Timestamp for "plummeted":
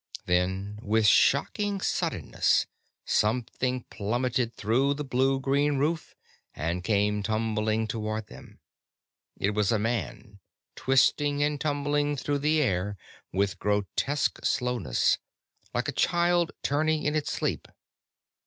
3.91-4.51